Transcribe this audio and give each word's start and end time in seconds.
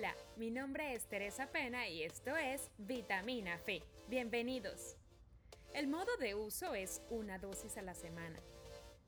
Hola, 0.00 0.16
mi 0.36 0.50
nombre 0.50 0.94
es 0.94 1.04
Teresa 1.10 1.52
Pena 1.52 1.86
y 1.86 2.02
esto 2.04 2.34
es 2.34 2.70
Vitamina 2.78 3.58
Fe. 3.58 3.82
Bienvenidos. 4.08 4.96
El 5.74 5.88
modo 5.88 6.16
de 6.16 6.34
uso 6.34 6.74
es 6.74 7.02
una 7.10 7.38
dosis 7.38 7.76
a 7.76 7.82
la 7.82 7.92
semana. 7.92 8.38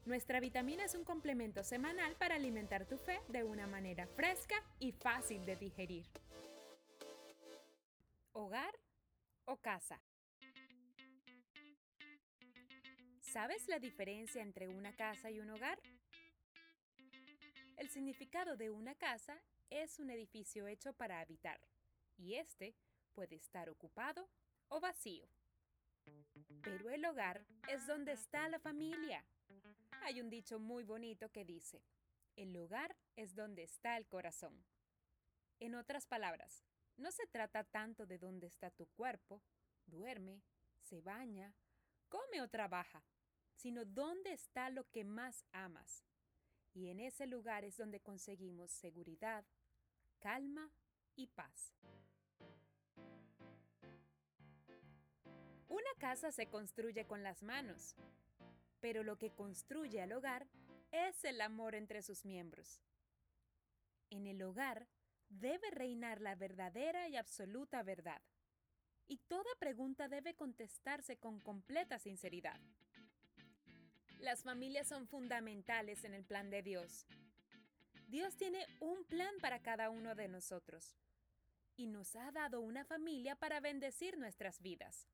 Nuestra 0.05 0.39
vitamina 0.39 0.85
es 0.85 0.95
un 0.95 1.03
complemento 1.03 1.65
semanal 1.65 2.15
para 2.17 2.35
alimentar 2.35 2.85
tu 2.85 2.99
fe 2.99 3.23
de 3.29 3.43
una 3.43 3.67
manera 3.67 4.07
fresca 4.07 4.57
y 4.81 4.93
fácil 4.93 5.47
de 5.47 5.57
digerir. 5.57 6.05
Hogar 8.35 8.79
o 9.47 9.57
casa. 9.57 9.99
¿Sabes 13.23 13.67
la 13.67 13.79
diferencia 13.79 14.43
entre 14.43 14.69
una 14.69 14.95
casa 14.95 15.31
y 15.31 15.41
un 15.41 15.49
hogar? 15.49 15.81
El 17.79 17.89
significado 17.89 18.59
de 18.59 18.69
una 18.69 18.95
casa 18.95 19.41
es 19.73 19.99
un 19.99 20.11
edificio 20.11 20.67
hecho 20.67 20.93
para 20.93 21.21
habitar, 21.21 21.61
y 22.19 22.35
este 22.35 22.75
puede 23.15 23.37
estar 23.37 23.71
ocupado 23.71 24.29
o 24.69 24.81
vacío. 24.81 25.27
Pero 26.63 26.91
el 26.91 27.05
hogar 27.05 27.47
es 27.69 27.87
donde 27.87 28.13
está 28.13 28.49
la 28.49 28.59
familia. 28.59 29.25
Hay 30.03 30.21
un 30.21 30.29
dicho 30.29 30.59
muy 30.59 30.85
bonito 30.85 31.31
que 31.31 31.45
dice, 31.45 31.83
el 32.37 32.57
hogar 32.57 32.97
es 33.17 33.35
donde 33.35 33.63
está 33.63 33.97
el 33.97 34.07
corazón. 34.07 34.65
En 35.61 35.75
otras 35.75 36.07
palabras, 36.07 36.65
no 36.97 37.11
se 37.11 37.27
trata 37.27 37.65
tanto 37.65 38.07
de 38.07 38.19
dónde 38.19 38.47
está 38.47 38.71
tu 38.71 38.87
cuerpo, 38.87 39.43
duerme, 39.87 40.43
se 40.83 41.01
baña, 41.01 41.55
come 42.09 42.43
o 42.43 42.49
trabaja, 42.49 43.05
sino 43.55 43.85
dónde 43.85 44.33
está 44.33 44.71
lo 44.71 44.91
que 44.91 45.05
más 45.05 45.45
amas. 45.53 46.05
Y 46.75 46.89
en 46.89 47.01
ese 47.01 47.27
lugar 47.27 47.65
es 47.65 47.77
donde 47.77 48.01
conseguimos 48.01 48.73
seguridad, 48.73 49.45
calma 50.23 50.71
y 51.17 51.27
paz. 51.27 51.75
Una 55.69 55.95
casa 55.99 56.31
se 56.31 56.47
construye 56.47 57.07
con 57.07 57.23
las 57.23 57.43
manos, 57.43 57.97
pero 58.81 59.03
lo 59.03 59.19
que 59.19 59.31
construye 59.31 60.01
al 60.01 60.13
hogar 60.13 60.47
es 60.93 61.25
el 61.25 61.41
amor 61.41 61.75
entre 61.75 62.03
sus 62.03 62.25
miembros. 62.25 62.81
En 64.11 64.27
el 64.27 64.43
hogar 64.43 64.87
debe 65.29 65.71
reinar 65.71 66.21
la 66.21 66.37
verdadera 66.37 67.09
y 67.09 67.17
absoluta 67.17 67.83
verdad, 67.83 68.23
y 69.09 69.17
toda 69.17 69.51
pregunta 69.59 70.09
debe 70.09 70.35
contestarse 70.35 71.17
con 71.17 71.41
completa 71.41 71.99
sinceridad. 71.99 72.61
Las 74.21 74.45
familias 74.45 74.87
son 74.87 75.09
fundamentales 75.09 76.05
en 76.05 76.15
el 76.15 76.25
plan 76.25 76.49
de 76.49 76.63
Dios 76.63 77.07
Dios 78.13 78.37
tiene 78.37 78.67
un 78.81 79.05
plan 79.05 79.35
para 79.41 79.63
cada 79.63 79.89
uno 79.89 80.15
de 80.15 80.29
nosotros 80.29 80.99
y 81.79 81.87
nos 81.87 82.15
ha 82.15 82.31
dado 82.31 82.61
una 82.61 82.85
familia 82.85 83.37
para 83.37 83.59
bendecir 83.59 84.19
nuestras 84.19 84.61
vidas. 84.61 85.09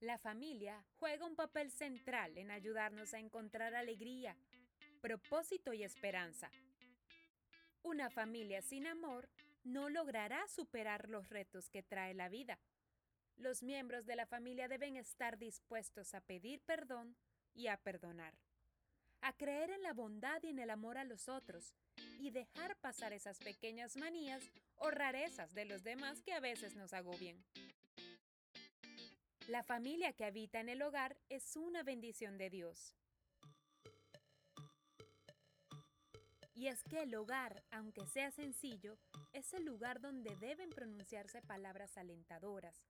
La 0.00 0.18
familia 0.18 0.84
juega 0.98 1.24
un 1.24 1.34
papel 1.34 1.70
central 1.70 2.36
en 2.36 2.50
ayudarnos 2.50 3.14
a 3.14 3.18
encontrar 3.18 3.74
alegría, 3.74 4.36
propósito 5.00 5.72
y 5.72 5.82
esperanza. 5.82 6.50
Una 7.82 8.10
familia 8.10 8.60
sin 8.60 8.86
amor 8.86 9.30
no 9.64 9.88
logrará 9.88 10.46
superar 10.46 11.08
los 11.08 11.30
retos 11.30 11.70
que 11.70 11.82
trae 11.82 12.12
la 12.12 12.28
vida. 12.28 12.58
Los 13.36 13.62
miembros 13.62 14.04
de 14.04 14.16
la 14.16 14.26
familia 14.26 14.68
deben 14.68 14.96
estar 14.96 15.38
dispuestos 15.38 16.12
a 16.12 16.20
pedir 16.20 16.60
perdón 16.66 17.16
y 17.54 17.68
a 17.68 17.78
perdonar, 17.78 18.34
a 19.22 19.32
creer 19.32 19.70
en 19.70 19.82
la 19.82 19.92
bondad 19.92 20.42
y 20.42 20.48
en 20.48 20.58
el 20.58 20.70
amor 20.70 20.98
a 20.98 21.04
los 21.04 21.28
otros, 21.28 21.74
y 22.18 22.30
dejar 22.30 22.76
pasar 22.76 23.12
esas 23.12 23.38
pequeñas 23.38 23.96
manías 23.96 24.42
o 24.76 24.90
rarezas 24.90 25.54
de 25.54 25.64
los 25.64 25.82
demás 25.82 26.22
que 26.22 26.32
a 26.32 26.40
veces 26.40 26.74
nos 26.76 26.92
agobian. 26.92 27.42
La 29.48 29.62
familia 29.62 30.12
que 30.12 30.24
habita 30.24 30.60
en 30.60 30.68
el 30.68 30.82
hogar 30.82 31.16
es 31.28 31.56
una 31.56 31.82
bendición 31.82 32.38
de 32.38 32.50
Dios. 32.50 32.94
Y 36.54 36.68
es 36.68 36.82
que 36.84 37.02
el 37.02 37.14
hogar, 37.14 37.64
aunque 37.70 38.06
sea 38.06 38.30
sencillo, 38.30 38.98
es 39.32 39.54
el 39.54 39.64
lugar 39.64 40.00
donde 40.00 40.36
deben 40.36 40.70
pronunciarse 40.70 41.40
palabras 41.40 41.96
alentadoras, 41.96 42.84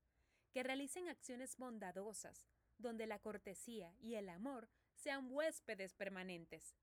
que 0.53 0.63
realicen 0.65 1.09
acciones 1.09 1.57
bondadosas, 1.57 2.47
donde 2.79 3.07
la 3.07 3.21
cortesía 3.21 3.95
y 4.01 4.17
el 4.17 4.29
amor 4.29 4.69
sean 5.01 5.29
huéspedes 5.33 5.95
permanentes, 5.95 6.75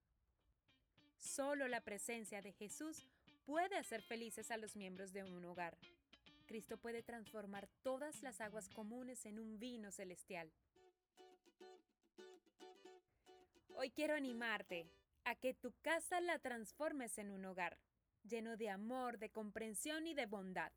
Solo 1.17 1.67
la 1.67 1.81
presencia 1.81 2.41
de 2.41 2.51
Jesús 2.51 3.05
puede 3.45 3.75
hacer 3.75 4.01
felices 4.01 4.51
a 4.51 4.57
los 4.57 4.75
miembros 4.75 5.13
de 5.13 5.23
un 5.23 5.43
hogar. 5.45 5.77
Cristo 6.45 6.77
puede 6.77 7.03
transformar 7.03 7.67
todas 7.81 8.21
las 8.21 8.39
aguas 8.39 8.69
comunes 8.69 9.25
en 9.25 9.39
un 9.39 9.59
vino 9.59 9.91
celestial. 9.91 10.51
Hoy 13.75 13.91
quiero 13.91 14.15
animarte 14.15 14.87
a 15.25 15.35
que 15.35 15.53
tu 15.53 15.73
casa 15.81 16.21
la 16.21 16.39
transformes 16.39 17.17
en 17.17 17.31
un 17.31 17.45
hogar, 17.45 17.77
lleno 18.23 18.55
de 18.55 18.69
amor, 18.69 19.17
de 19.17 19.29
comprensión 19.29 20.07
y 20.07 20.13
de 20.13 20.25
bondad. 20.25 20.71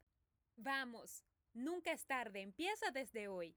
Vamos, 0.56 1.22
nunca 1.54 1.92
es 1.92 2.04
tarde, 2.04 2.40
empieza 2.40 2.90
desde 2.90 3.28
hoy. 3.28 3.54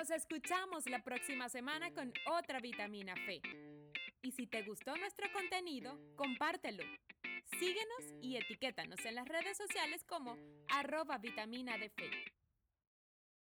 Nos 0.00 0.08
escuchamos 0.08 0.88
la 0.88 1.02
próxima 1.02 1.50
semana 1.50 1.92
con 1.92 2.10
otra 2.32 2.58
vitamina 2.58 3.14
Fe. 3.26 3.42
Y 4.22 4.32
si 4.32 4.46
te 4.46 4.62
gustó 4.62 4.96
nuestro 4.96 5.30
contenido, 5.30 6.00
compártelo. 6.16 6.82
Síguenos 7.58 8.14
y 8.22 8.38
etiquétanos 8.38 8.98
en 9.04 9.16
las 9.16 9.28
redes 9.28 9.58
sociales 9.58 10.02
como 10.08 10.38
arroba 10.70 11.18
vitamina 11.18 11.76
de 11.76 11.90
fe. 11.90 12.10